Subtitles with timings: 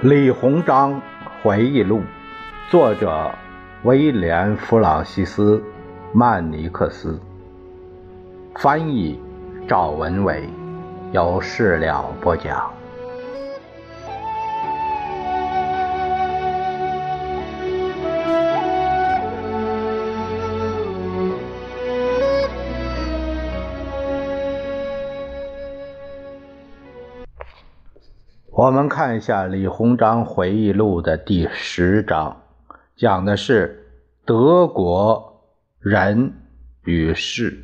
[0.00, 1.02] 李鸿章
[1.42, 2.02] 回忆录，
[2.70, 3.34] 作者
[3.82, 5.56] 威廉·弗朗西斯·
[6.12, 7.20] 曼尼克斯，
[8.54, 9.20] 翻译
[9.66, 10.48] 赵文伟，
[11.10, 12.77] 由事了播讲。
[28.58, 32.42] 我们看一下李鸿章回忆录的第十章，
[32.96, 33.86] 讲的是
[34.24, 35.44] 德国
[35.78, 36.32] 人
[36.82, 37.56] 与事。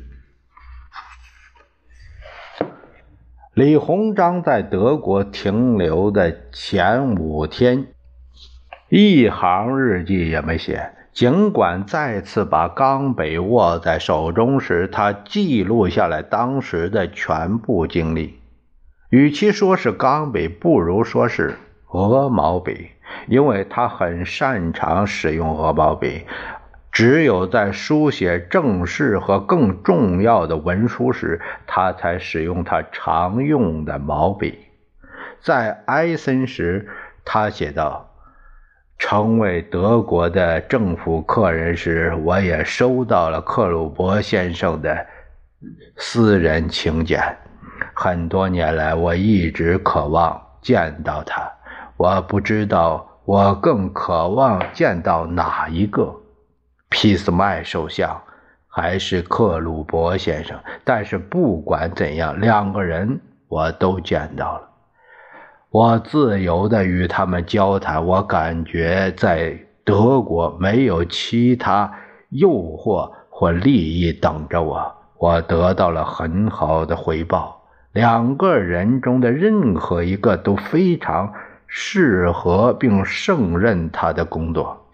[3.53, 7.87] 李鸿章在德国停留的前五天，
[8.87, 10.93] 一行日记也没写。
[11.11, 18.39] 尽管再次把冈北握在手中时，他记录下来当时的全部经历。
[19.15, 21.55] 与其说是钢笔，不如说是
[21.87, 22.89] 鹅毛笔，
[23.27, 26.25] 因为他很擅长使用鹅毛笔。
[26.91, 34.59] 只有在书写正式和更重要的文书时，他才使用他常用的毛笔。
[35.39, 36.89] 在埃森时，
[37.23, 38.13] 他写道
[38.99, 45.05] ：“成为德国的政府客人时，我也收到了克鲁伯先生的
[45.95, 47.21] 私人请柬。”
[47.97, 51.49] 很多年来，我一直渴望见到他。
[51.95, 56.13] 我不知道我更渴望见到哪一个，
[56.89, 58.21] 俾斯麦首相
[58.67, 60.59] 还是克鲁伯先生。
[60.83, 64.69] 但是不管怎样，两个人我都见到了。
[65.69, 68.05] 我自由地与他们交谈。
[68.05, 71.89] 我感觉在德国没有其他
[72.29, 74.93] 诱惑或利益等着我。
[75.17, 77.54] 我得到了很好的回报。
[77.95, 81.33] 两个人中的任何一个都非常
[81.65, 84.89] 适合并胜任他的工作。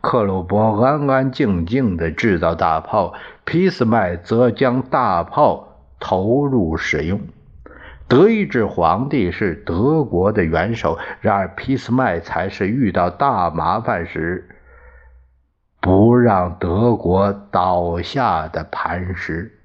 [0.00, 3.12] 克鲁伯安安静静地制造大炮，
[3.44, 7.20] 俾斯麦则将大炮投入使用。
[8.08, 14.48] 德意志皇帝是德国的元首，然而俾斯麦才是遇到大麻烦时
[15.78, 19.60] 不让德国倒下的磐石。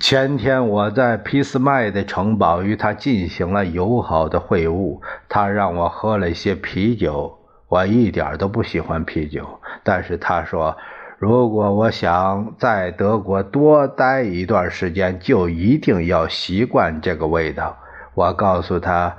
[0.00, 7.38] 前天我在俾斯麦的城堡与他进行了友好的会晤，他让我喝了一些啤酒。
[7.68, 10.76] 我一点都不喜欢啤酒，但是他说，
[11.18, 17.76] 如果我想在德国多待一段时间，就一定要习惯这个味道。
[18.14, 19.16] 我告诉他，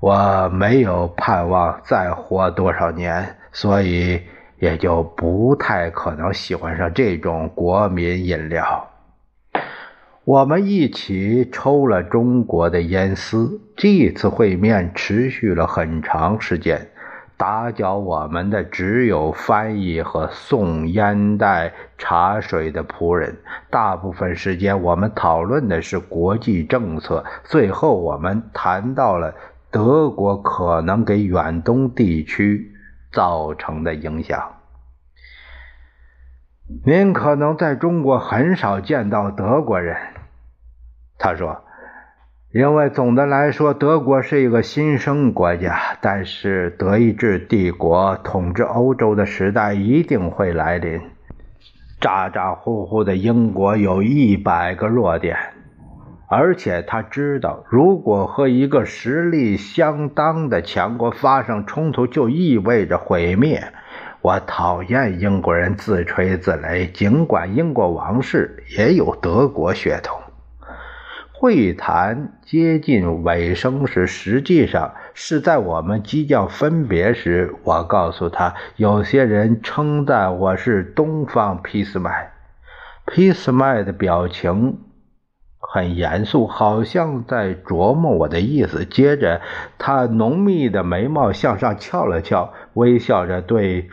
[0.00, 4.22] 我没有盼望再活多少年，所以
[4.58, 8.88] 也就不太可能喜欢上这种国民饮料。
[10.24, 13.60] 我们一起抽了中国的烟丝。
[13.76, 16.88] 这次会面持续了很长时间。
[17.36, 23.36] 打搅我们的只有翻译和送烟袋、茶水的仆人。
[23.68, 27.24] 大部分时间，我们讨论的是国际政策。
[27.42, 29.34] 最后，我们谈到了
[29.72, 32.70] 德国可能给远东地区
[33.10, 34.40] 造成的影响。
[36.86, 39.96] 您可能在中国很少见到德国人，
[41.22, 41.62] 他说，
[42.52, 45.78] 因为总的来说，德国是一个新生国家。
[46.00, 51.00] 但是，德意志帝国统治欧洲的时代一定会来临。
[52.00, 55.36] 咋咋呼呼的英国有一百个弱点，
[56.28, 63.62] 而且他知道，如果和一个实力相当的强国发生冲突，就意味着毁灭。
[64.22, 70.21] 我讨厌英国人自吹自擂，尽管英国王室也有德国血统。
[71.42, 82.30] 会谈接近尾声时，实际上是在我们即将分别时，我告诉他，有些人称赞我是东方俾斯麦。
[83.06, 84.78] 俾斯麦的表情
[85.58, 88.84] 很严肃，好像在琢磨我的意思。
[88.84, 89.40] 接着，
[89.78, 93.90] 他浓密的眉毛向上翘了翘，微笑着对。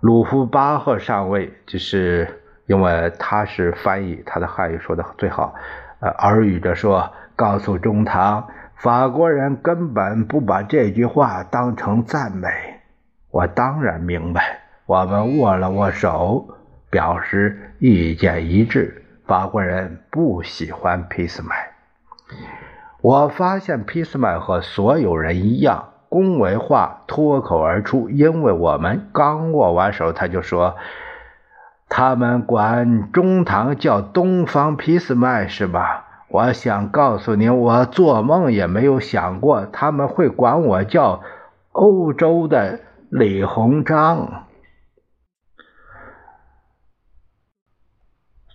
[0.00, 5.54] 鲁夫巴赫上尉，就是因为他是翻译，他的汉语说的最好。
[6.00, 12.48] 耳语着说：“告诉中堂，法国人根本不把这句话当成赞美。”
[13.30, 14.60] 我当然明白。
[14.86, 16.48] 我们握了握手，
[16.90, 19.04] 表示意见一致。
[19.26, 21.54] 法国人不喜欢俾斯麦。
[23.00, 25.90] 我发现俾斯麦和所有人一样。
[26.08, 30.74] 恭维话脱口而出，因为我们刚握完手，他就说
[31.90, 41.22] ：“他们管中堂叫东方皮斯麦是吧？”我想告诉你，我做梦也没有想过他们会管我叫
[41.72, 42.78] 欧洲的
[43.08, 44.44] 李鸿章。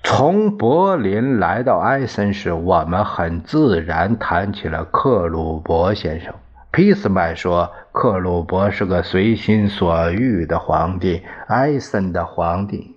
[0.01, 6.33] 从柏林来到埃森时，我们很自然谈起了克鲁伯先生。
[6.71, 12.94] 皮斯麦说，克鲁伯是个随心所欲的皇帝，埃森的皇帝。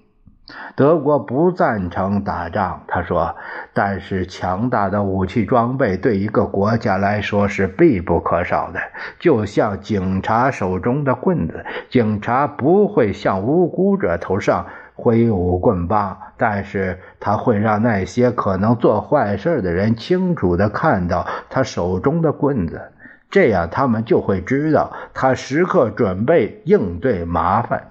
[0.76, 3.36] 德国不赞成打仗，他说。
[3.74, 8.80] 但是强大的武器装备对一个国家来说是必不可少的，
[9.20, 11.64] 就像警察手中的棍子。
[11.88, 22.90] 警察不会向无辜者头上挥舞棍棒，但是他会让那些可能做坏事的人清楚地看到他手中的棍子，
[23.30, 27.87] 这样他们就会知道他时刻准备应对麻烦。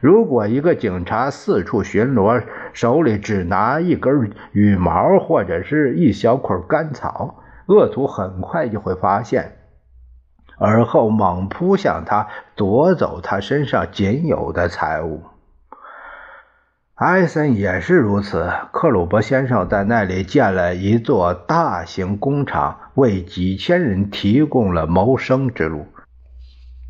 [0.00, 2.42] 如果一个警察四处巡逻，
[2.72, 9.58] 手里只拿一根羽毛或者是一小捆干草，恶徒很快就会发现，
[10.56, 15.24] 而后猛扑向他，夺走他身上仅有的财物。
[16.94, 18.50] 艾森也是如此。
[18.72, 25.86] 克鲁伯先生在那里建了一座大型工厂，为几千人提供了谋生之路。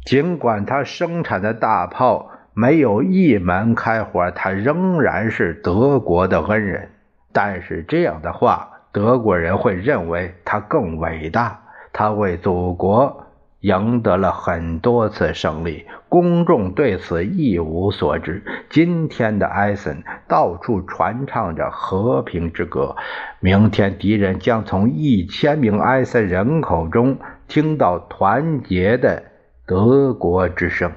[0.06, 2.29] 尽管他生产的大炮。
[2.54, 6.90] 没有一门开火，他仍然是德国的恩人。
[7.32, 11.60] 但是这样的话，德国人会认为他更伟大。
[11.92, 13.26] 他为祖国
[13.60, 18.42] 赢得了很多次胜利，公众对此一无所知。
[18.70, 22.96] 今天的艾森到处传唱着和平之歌，
[23.40, 27.18] 明天敌人将从一千名艾森人口中
[27.48, 29.24] 听到团结的
[29.66, 30.92] 德国之声。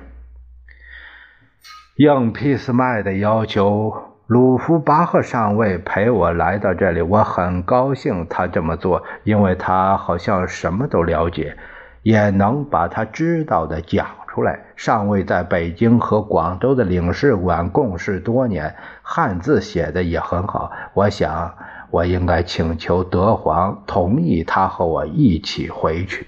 [1.95, 3.93] 应皮斯麦的要求，
[4.25, 7.03] 鲁夫巴赫上尉陪我来到这里。
[7.03, 11.55] 我很高兴他这么做，因为他好像什么都了解，
[12.01, 14.61] 也能把他知道的讲出来。
[14.75, 20.71] 上尉在北京和广州的领事馆共事多年，汉字写的也很好。
[20.95, 21.53] 我想，
[21.91, 26.25] 我应该请求德皇同意他和我一起回去。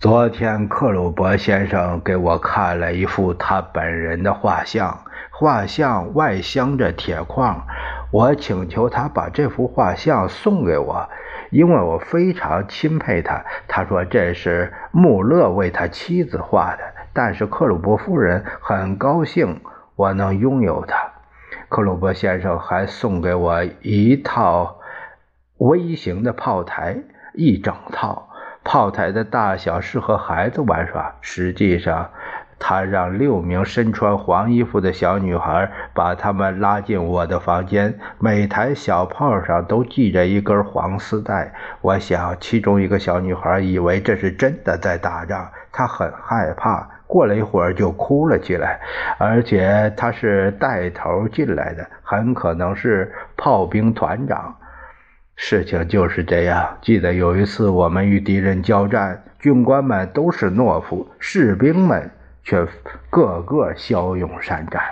[0.00, 5.00] 昨天，克鲁伯先生给我看了一幅他本人的画像，
[5.32, 7.66] 画像外镶着铁框。
[8.12, 11.08] 我请求他把这幅画像送给我，
[11.50, 13.44] 因为我非常钦佩他。
[13.66, 19.60] 他说这是穆勒为他妻子画的，但是克鲁伯夫人很高兴
[19.96, 21.10] 我能拥有它。
[21.68, 24.78] 克鲁伯先生还送给我一套
[25.56, 26.98] 微型的炮台，
[27.34, 28.27] 一整套。
[28.70, 31.14] 炮台的大小适合孩子玩耍。
[31.22, 32.10] 实际上，
[32.58, 37.98] 他让六名身穿黄衣服的小女孩把他们拉进我的房间。
[38.18, 41.54] 每台小炮上都系着一根黄丝带。
[41.80, 46.86] 我想，其中一个小女孩以为这是真的在打仗，她很害怕。
[47.06, 48.78] 过了一会儿就哭了起来，
[49.16, 54.54] 而且她是带头进来的，很可能是炮兵团长。
[55.40, 56.78] 事情就是这样。
[56.82, 62.10] 记得有一次，我们与敌人交战，军官们都是懦夫，士兵们
[62.42, 62.66] 却
[63.08, 64.82] 个个骁勇善战。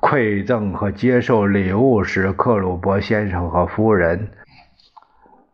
[0.00, 4.30] 馈赠和接受礼物时，克鲁伯先生和夫人、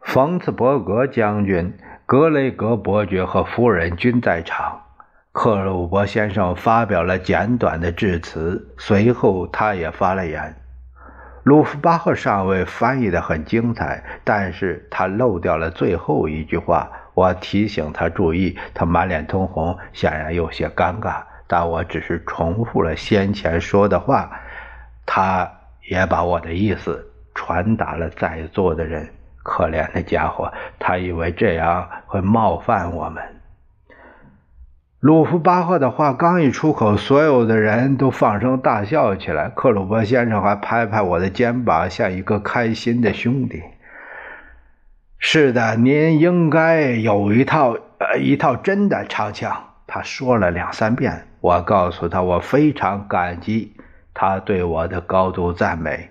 [0.00, 4.82] 冯茨伯格将军、格雷格伯爵和夫人均在场。
[5.32, 10.54] 克鲁伯先生发表了简短的致辞，随后他也发了言。
[11.46, 16.90] 鲁夫巴赫上尉翻译的很精彩，但是他漏掉了最后一句话。
[17.14, 21.22] 我提醒他注意，他满脸通红，显然有些尴尬。
[21.46, 24.28] 但我只是重复了先前说的话，
[25.06, 25.48] 他
[25.88, 29.08] 也把我的意思传达了在座的人。
[29.44, 33.22] 可怜的家伙，他以为这样会冒犯我们。
[35.06, 39.48] 鲁夫巴赫的话刚一出口，所有的人都放声大笑起来。
[39.50, 43.62] 克鲁伯先生还拍拍我的肩膀，像一个开心的兄弟。
[45.20, 49.52] 是的，您应该有一套呃一套真的长枪。
[49.86, 51.28] 他说了两三遍。
[51.40, 53.76] 我告诉他，我非常感激
[54.12, 56.08] 他对我的高度赞美。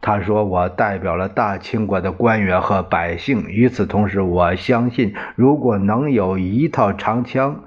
[0.00, 3.44] 他说我代表了大清国的官员和百姓。
[3.48, 7.64] 与此同时，我相信，如果能有一套长枪。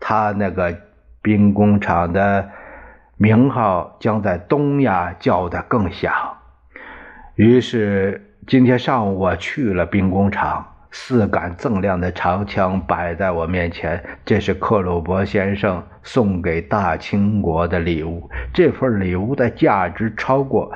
[0.00, 0.76] 他那个
[1.22, 2.48] 兵工厂的
[3.16, 6.12] 名号将在东亚叫得更响。
[7.34, 18.30] 于是今天上午我去了兵工厂，四杆锃亮的长枪摆在我面前，这是克鲁伯先生送给大清国的礼物。
[18.54, 20.72] 这份礼物的价值超过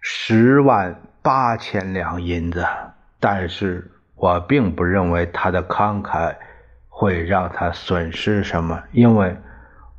[0.00, 2.66] 十万八千两银子，
[3.20, 6.34] 但是我并不认为他的慷慨
[6.94, 9.34] 会让他损失什么，因为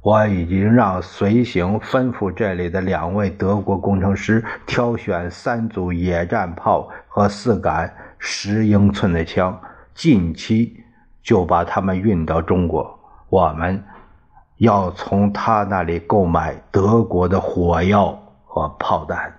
[0.02, 9.60] 我已经让随行吩咐这里的两位德国工程师挑选三组野战炮和四杆十英寸的枪，
[9.94, 10.82] 近期
[11.24, 13.00] 就把他们运到中国。
[13.30, 13.84] 我们
[14.58, 19.34] 要从他那里购买德国的火药和炮弹。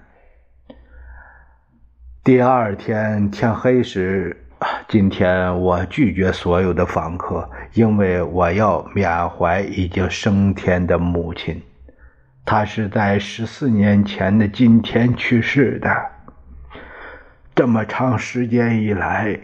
[2.24, 4.43] 第二天天黑时，
[4.88, 11.62] 今天我拒绝所有的访客，因为我要缅怀已经升天的母亲。
[12.44, 15.90] 她是在十四年前的今天去世的。
[17.54, 19.38] 这么长时间以来，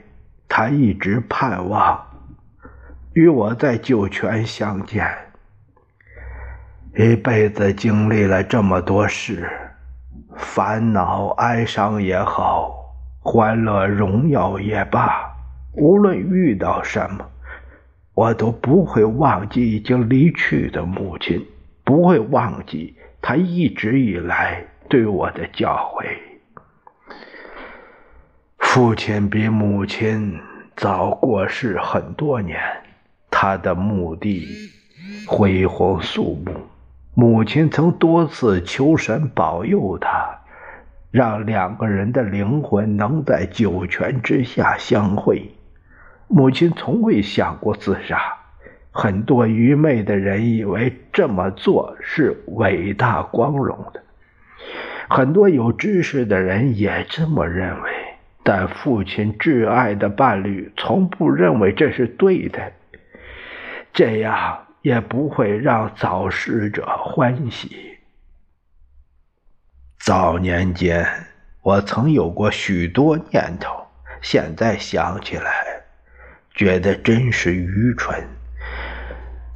[0.49, 2.07] 她一直盼望
[3.13, 5.07] 与我在酒泉相见。
[6.97, 9.49] 一辈子经历了这么多事。
[10.37, 12.80] 烦恼、哀伤也好，
[13.23, 15.37] 欢乐、荣耀也罢，
[15.75, 17.31] 无论遇到什么，
[18.15, 21.47] 我都不会忘记已经离去的母亲，
[21.85, 26.07] 不会忘记她一直以来对我的教诲。
[28.59, 30.41] 父亲比母亲
[30.77, 32.59] 早过世很多年，
[33.31, 34.49] 他的墓地
[35.27, 36.53] 恢宏肃穆。
[37.15, 40.20] 母亲曾多次求神保佑他，
[41.11, 45.51] 让两个人的灵魂能在九泉之下相会。
[46.29, 48.19] 母亲从未想过自杀。
[48.93, 54.03] 很多愚昧的人以为这么做是伟大光荣的，
[55.09, 57.91] 很多有知识的人也这么认为。
[58.43, 62.73] 但父亲挚爱的伴侣从不认为这是对的。
[63.93, 64.67] 这样。
[64.83, 67.90] 也不会让早逝者欢喜。
[70.01, 71.07] 早年间，
[71.61, 73.87] 我曾有过许多念头，
[74.23, 75.53] 现在想起来，
[76.55, 78.19] 觉得真是愚蠢。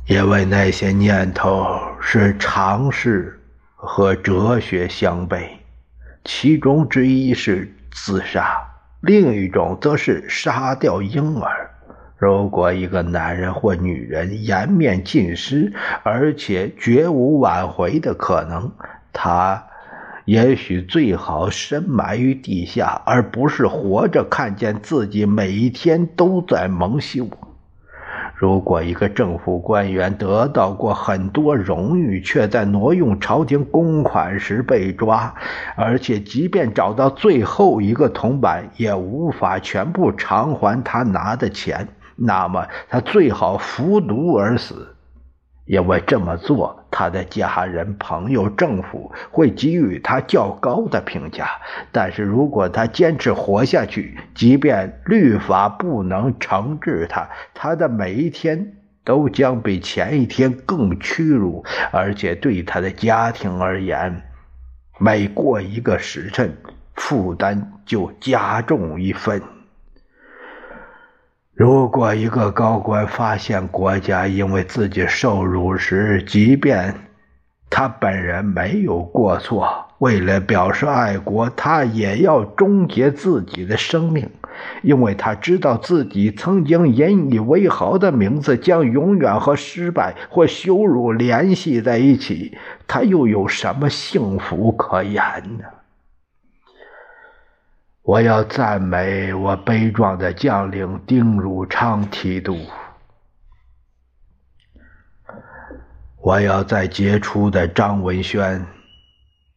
[0.06, 1.66] 因为那些念头
[1.98, 3.40] 是常识
[3.74, 5.48] 和哲学相悖，
[6.24, 8.54] 其中之一是自杀，
[9.00, 11.70] 另一种则是杀掉婴儿。
[12.18, 15.72] 如果一个男人或女人颜面尽失，
[16.02, 18.70] 而且绝无挽回的可能，
[19.10, 19.66] 他
[20.24, 27.28] 也许最好深埋于地下，而不是活着看见自己每一天都在蒙羞。
[28.34, 35.34] 如果一个政府官员得到过很多荣誉，却在挪用朝廷公款时被抓，
[35.76, 41.86] 而且即便找到最后一个铜板，也无法全部偿还他拿的钱。
[42.16, 44.93] 那么他最好服毒而死，
[45.66, 51.48] 因为这么做，他的家人、朋友、政府会给予他较高的评价。
[51.90, 64.22] 但是如果他坚持活下去，即便律法不能惩治他，他的每一天都将比前一天更屈辱，而且对他的家庭而言，
[64.98, 66.56] 每过一个时辰，
[66.94, 69.40] 负担就加重一分。
[71.56, 76.92] 如果一个高官发现国家因为自己受辱时，即便
[77.70, 84.28] 他本人没有过错，为了表示爱国，他也要终结自己的生命，
[84.82, 92.58] 因为他知道自己曾经引以为豪的名字将永远和失败或羞辱联系在一起，
[92.88, 95.22] 他又有什么幸福可言
[95.56, 95.64] 呢？
[98.06, 102.58] 我要赞美我悲壮的将领丁汝昌提督。
[106.20, 108.66] 我要在杰出的张文轩，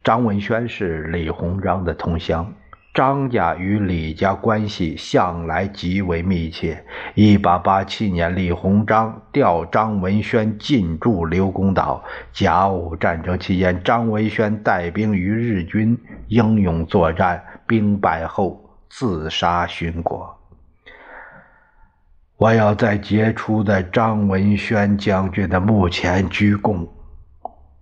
[0.02, 2.54] 张文轩是李鸿章的同乡，
[2.98, 6.84] 张家与李家关系向来极为密切。
[7.14, 12.02] 一八八七年，李鸿章调张文轩进驻刘公岛。
[12.32, 17.40] 甲午战争期间，张文轩带兵与日军英勇作战。
[17.68, 20.36] 兵败后自杀殉国。
[22.36, 26.88] 我要在杰出的张文轩将军的墓前鞠躬。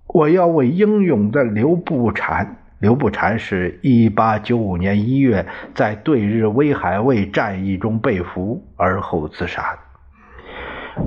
[0.08, 9.78] 我要为英勇的刘步蟾，刘步蟾是一八九五年一月在对日威海卫战役中被俘，而后自杀的。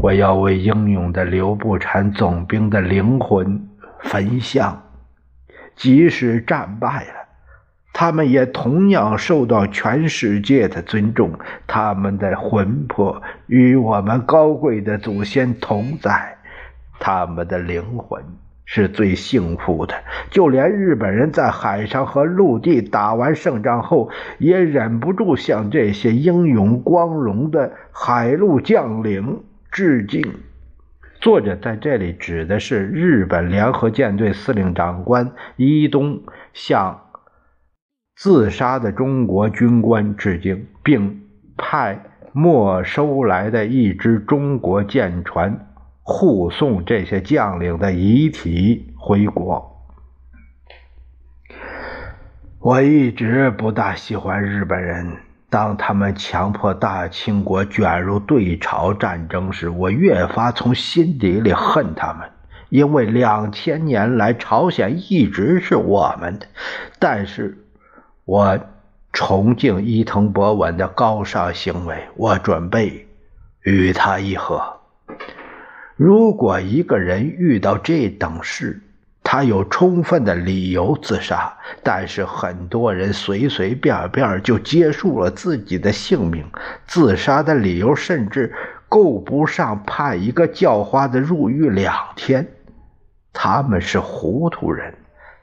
[0.01, 3.69] 我要为英勇的刘步蟾总兵的灵魂
[4.01, 4.81] 焚香，
[5.75, 7.13] 即使战败了。
[7.91, 16.37] 他们也同样受到全世界的尊重，他们的魂魄与我们高贵的祖先同在，
[16.99, 18.23] 他们的灵魂
[18.71, 19.95] 是最幸福的。
[20.29, 30.21] 就连日本人在海上和陆地打完胜仗后，也忍不住向这些英勇光荣的海陆将领致敬。
[31.19, 36.21] 作者在这里指的是日本联合舰队司令长官伊东
[36.53, 37.01] 向
[38.15, 41.23] 自杀的中国军官致敬，并
[41.57, 45.68] 派没收来的一支中国舰船。
[46.09, 49.85] 护送这些将领的遗体回国。
[52.57, 55.17] 我一直不大喜欢日本人。
[55.51, 62.27] 当他们强迫大清国卷入对朝战争时，我越发从心底里恨他们。
[62.69, 66.47] 因为两千年来，朝鲜一直是我们的。
[66.97, 67.65] 但是，
[68.25, 68.59] 我
[69.13, 73.07] 崇敬伊藤博文的高尚行为，我准备
[73.61, 74.78] 与他议和。
[75.99, 78.79] 如果一个人遇到这等事，
[79.21, 81.53] 他有充分的理由自杀。
[81.83, 86.45] 但是很多人随随便便就结束了自己的性命，
[86.87, 88.55] 自杀的理由甚至
[88.87, 92.47] 够不上判一个叫花子入狱两天。
[93.33, 94.93] 他们是糊涂人，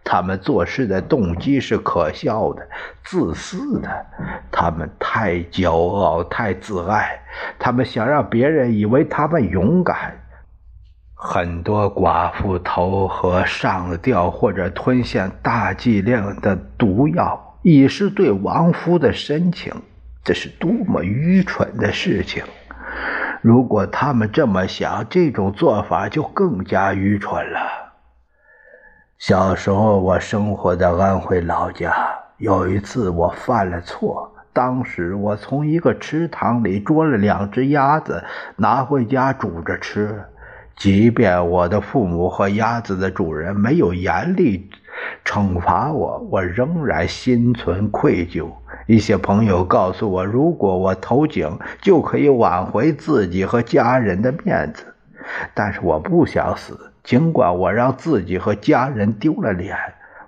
[0.02, 2.66] 他们做事的动机是可笑的、
[3.04, 4.06] 自私的。
[4.50, 7.20] 他们太骄傲、太自爱，
[7.58, 10.14] 他们想让别人以为他们勇敢。
[11.28, 19.74] 很多寡妇投河上吊，或者吞下大剂量的毒药，以示对亡夫的深情。
[20.22, 22.44] 这是多么愚蠢的事情！
[23.42, 27.58] 如果他们这么想，这种做法就更加愚蠢了。
[29.18, 31.92] 小时候，我生活在安徽老家。
[32.38, 34.32] 有一次，我犯了错。
[34.52, 38.22] 当时，我从一个池塘里捉了两只鸭子，
[38.54, 40.24] 拿回家煮着吃。
[40.76, 44.68] 即便我的父母和鸭子的主人没有严厉
[45.24, 48.50] 惩罚我，我仍然心存愧疚。
[48.86, 54.84] 一些朋友告诉我，如果我投井，就可以挽回自己和家人的面子。
[55.54, 59.76] 但是我不想死，尽管我让自己和家人丢了脸。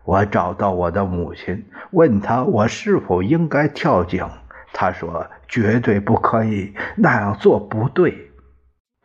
[0.04, 4.26] 我找到我的母亲，问她我是否应该跳井。
[4.72, 8.27] 她说：“绝对不可以，那样做不对。”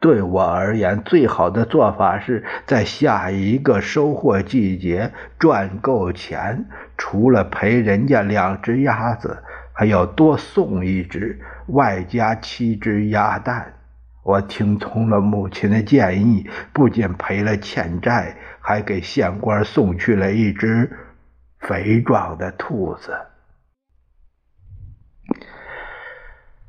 [0.04, 6.66] 对我而言，最好的做法是在下一个收获季节赚够钱，
[6.98, 13.76] 除了赔人家两只鸭子，还要多送一只，外加七只鸭蛋。
[14.24, 20.92] 我听从了母亲的建议，不仅赔了欠债，还给县官送去了一只
[21.60, 23.14] 肥壮的兔子。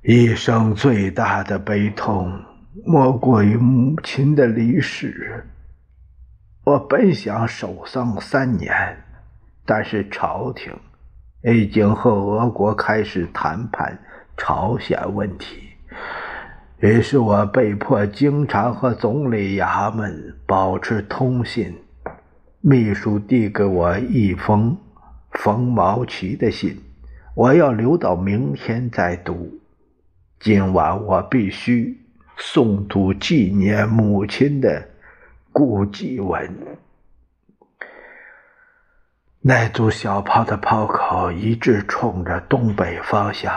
[0.02, 2.53] 一生最大的悲痛。
[2.82, 5.46] 莫过于母亲的离世。
[6.64, 8.74] 我本想守丧三年，
[9.64, 10.72] 但是朝廷
[11.44, 13.96] 已经和俄国开始谈判
[14.36, 15.68] 朝鲜问题，
[16.80, 21.72] 于是我被迫经常和总理衙门保持通信。
[22.60, 24.76] 秘书递给我一封
[25.30, 26.76] 冯毛奇的信，
[27.36, 29.60] 我要留到明天再读。
[30.40, 32.03] 今晚我必须。
[32.38, 34.88] 诵读纪念母亲的
[35.52, 36.78] 古祭文。
[39.40, 43.52] 那组小炮的炮口一直冲着东北方向，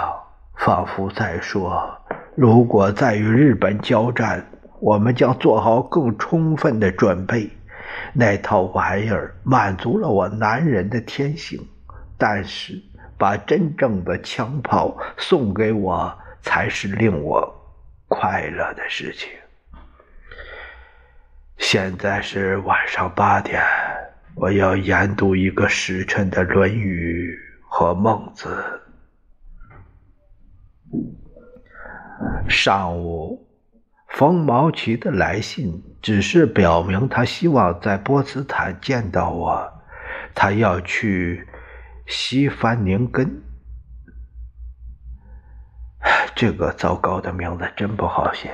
[0.58, 1.98] 仿佛在说
[2.36, 4.46] ：“如果再与日本交战，
[4.80, 7.50] 我们将做好更充分的准备。”
[8.14, 11.60] 那套玩意儿满足了我男人的天性，
[12.18, 12.80] 但是
[13.18, 17.57] 把真正的枪炮送给我，才是令我。
[18.08, 19.30] 快乐的事情。
[21.58, 23.62] 现在是晚上八点，
[24.36, 28.64] 我要研读一个时辰的《论语》和《孟子》。
[32.50, 33.46] 上午，
[34.08, 39.74] 冯毛奇的来信只是表明他希望在波茨坦见到我，
[40.34, 41.46] 他要去
[42.06, 43.44] 西凡宁根。
[46.36, 48.52] 这个糟糕的名字真不好写。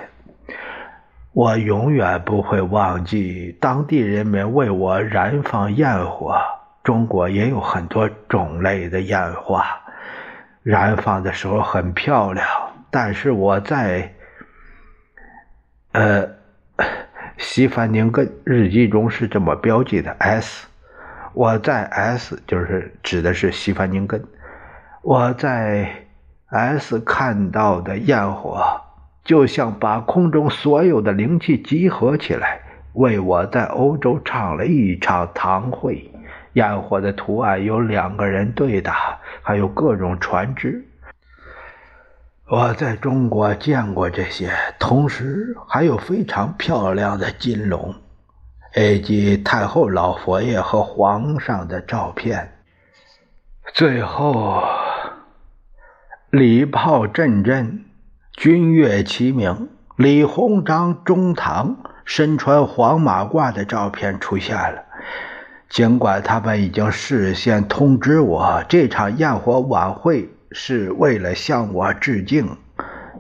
[1.32, 6.40] 我永远不会忘记当地人民为我燃放焰火。
[6.84, 9.66] 中国也有很多种类的烟花，
[10.62, 12.46] 燃放的时候很漂亮。
[12.92, 14.14] 但是我在
[15.94, 16.28] 呃
[17.38, 20.68] 西凡宁根日记中是这么标记的：S。
[21.34, 24.24] 我在 S 就是指的是西凡宁根。
[25.02, 26.03] 我在。
[26.54, 28.82] S 看到的焰火，
[29.24, 32.62] 就像把空中所有的灵气集合起来，
[32.94, 36.12] 为我在欧洲唱了一场堂会。
[36.54, 40.86] 焰火的图案有两个人对打，还有各种船只。
[42.48, 47.96] 我在中国见过这些，同时还有非常漂亮的金龙，
[48.76, 52.54] 以及太后老佛爷和皇上的照片。
[53.74, 54.62] 最后，
[56.34, 57.86] 礼炮阵阵，
[58.32, 64.82] 军乐齐鸣，李鸿章中堂身穿黄马褂的照片出现了。
[65.70, 72.58] 尽管他们已经事先通知我这场焰火晚会是为了向我致敬，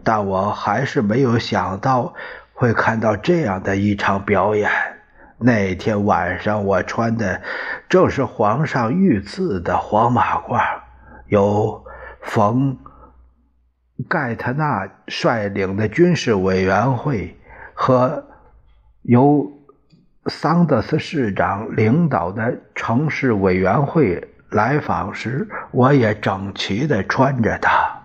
[0.03, 2.15] 但我还是没有想到
[2.53, 4.71] 会看到这样的一场表演。
[5.37, 7.43] 那天晚上，我穿的
[7.87, 10.63] 正是皇上御赐的黄马褂，
[11.27, 11.83] 由
[12.23, 12.75] 冯
[14.03, 17.37] 盖特纳率领的军事委员会
[17.73, 18.25] 和
[19.01, 19.51] 由。
[20.27, 28.03] 桑德斯市长领导的城市委员会来访时，我也整齐地穿着它。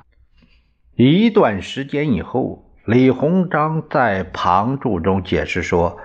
[0.96, 5.96] 一段时间以后，李鸿章在旁注中解释说，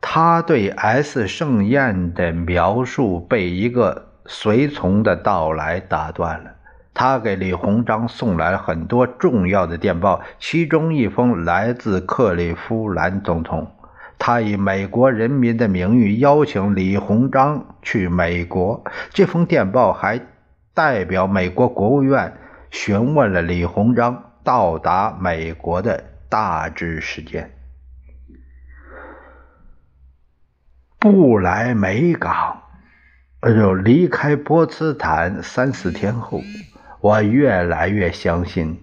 [0.00, 6.52] 他对 S 盛宴的描述被一个随从的到来打断了。
[6.92, 13.74] 他给李鸿章送来了很多重要的电报，其中一封来自克利夫兰总统。
[14.18, 18.84] 他以美国人民的名誉邀请李鸿章去美国。
[19.10, 20.20] 这封电报还
[20.74, 22.36] 代表美国国务院
[22.70, 27.50] 询问了李鸿章到达美国的大致时间。
[30.98, 32.60] 布莱梅港，
[33.40, 36.42] 就离开波茨坦三四天后，
[37.00, 38.78] 我越来越相信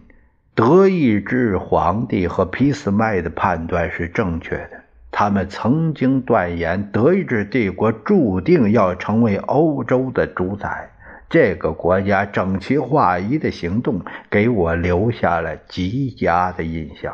[0.55, 4.71] 德意志皇帝和俾斯麦的判断是正确的。
[5.11, 10.89] 他们曾经断言，德意志帝国注定要成为欧洲的主宰。
[11.29, 17.13] 这个国家整齐划一的行动给我留下了极佳的印象。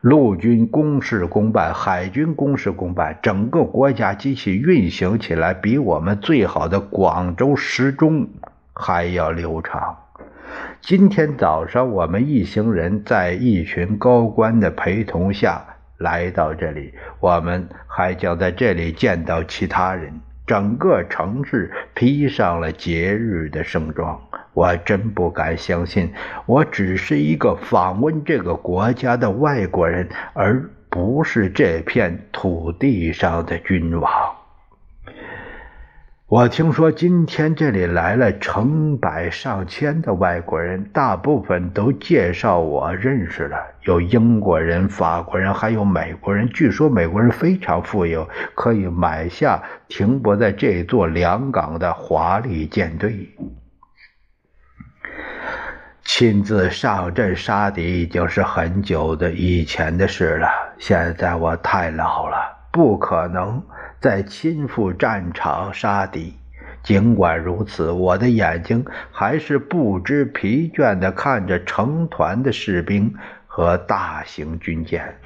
[0.00, 8.28] 陆军公事公办，海军公事公办，整个国家机器运行起来比我们最好的广州时钟
[8.74, 9.96] 还要流长。
[10.80, 15.64] 今天早上，我们一行人在一群高官的陪同下。
[15.98, 20.12] 来到这里，我们还将在这里见到其他人。
[20.46, 24.20] 整个城市披上了节日的盛装。
[24.52, 26.12] 我真不敢相信，
[26.46, 34.10] 我只是一个访问这个国家的外国人，而不是这片土地上的君王。
[36.34, 46.48] 我听说今天这里来了成百上千的外国人，大部分都介绍我认识了，有英国人、法国人，还有美国人。
[46.48, 53.28] 据说美国人非常富有，可以买下停泊在这座两港的华丽舰队。
[56.02, 62.36] 亲自上阵杀敌已经是很久的以前的事了，现在我太老了，
[62.72, 63.62] 不可能。
[64.04, 66.34] 在亲赴战场杀敌，
[66.82, 73.14] 尽管如此，我的眼睛还是不知疲倦地看着成团的士兵
[73.46, 75.16] 和大型军舰。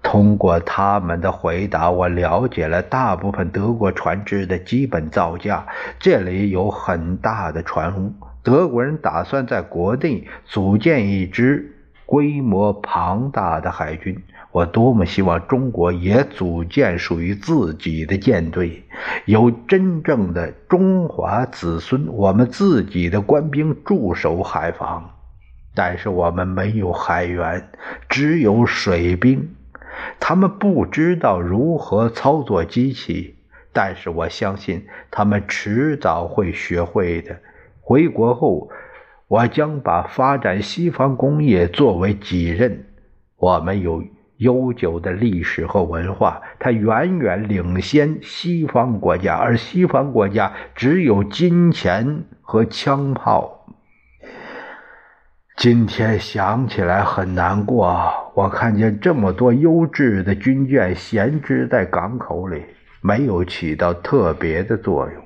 [0.00, 5.66] 通过他们的回答，我了解了大部分德国船只的基本造价。
[5.98, 8.12] 这里有很大的船坞，
[8.44, 11.68] 德国人打算在国内组建一支
[12.06, 14.22] 规模庞大的海军。
[14.54, 18.84] 我多么希望中国也组建属于自己的舰队，
[19.24, 25.10] 有真正的中华子孙，我们自己的官兵驻守海防。
[25.74, 27.68] 但是我们没有海员，
[28.08, 29.56] 只有水兵，
[30.20, 33.34] 他们不知道如何操作机器。
[33.72, 37.40] 但是我相信他们迟早会学会的。
[37.80, 38.70] 回国后，
[39.26, 42.84] 我将把发展西方工业作为己任。
[43.36, 44.04] 我们有。
[44.38, 53.66] 悠久的历史和文化，它远远领先西方国家，而西方国家只有金钱和枪炮。
[55.56, 62.64] 今天想起来很难过，我看见这么多优质的军舰闲置在港口里，
[63.00, 65.22] 没有起到特别的作用。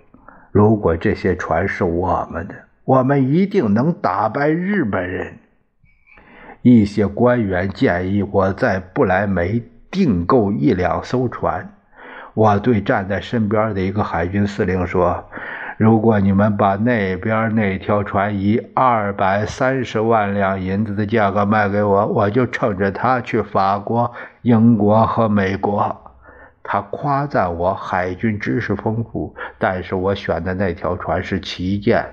[0.53, 5.39] 如果这些船是我们的，我们一定能打败日本人。
[6.77, 11.73] 一些官员建议我在不来梅订购一两艘船。
[12.35, 15.25] 我对站在身边的一个海军司令说
[15.77, 25.97] ：“如果你们把那边那条船以二百三十万两银子的价格卖给我，我就乘着它去法国、英国和美国。”
[26.71, 32.05] 他夸赞我海军知识丰富，但是我选的那条船是旗舰，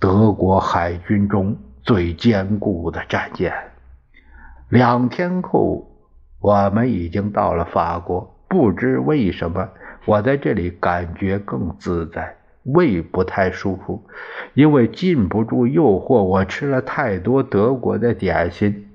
[0.00, 3.54] 德国海军中最坚固的战舰。
[4.68, 5.86] 两天后，
[6.40, 8.34] 我们已经到了法国。
[8.48, 9.68] 不知为什么，
[10.04, 14.04] 我在这里感觉更自在，胃不太舒服，
[14.54, 18.88] 因为禁不住诱惑，我吃了太多德国的点心。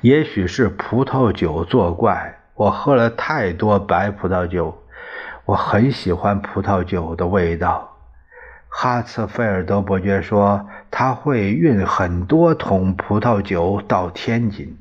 [0.00, 4.78] 也许是葡萄酒作怪，我喝了太多白葡萄酒。
[5.44, 7.87] 我很喜欢葡萄酒的味道。
[8.68, 14.78] 哈茨菲尔德伯爵说他会运很多桶葡萄酒到天津。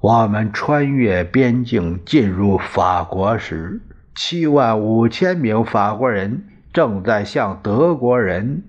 [0.00, 3.80] 我们穿越边境进入法国时，
[4.14, 8.64] 七万五千名法国人正在向德国人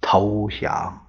[0.00, 1.02] 投降。